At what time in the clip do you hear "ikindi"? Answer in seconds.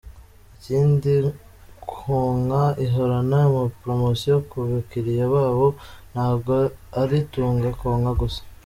0.55-1.11